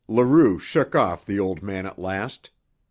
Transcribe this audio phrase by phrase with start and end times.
[0.07, 2.49] Leroux shook off the old man at last.